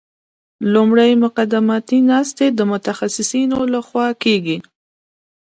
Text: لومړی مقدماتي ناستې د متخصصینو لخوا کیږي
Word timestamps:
لومړی 0.73 1.11
مقدماتي 1.23 1.99
ناستې 2.11 2.45
د 2.57 2.59
متخصصینو 2.71 3.59
لخوا 3.73 4.07
کیږي 4.23 4.57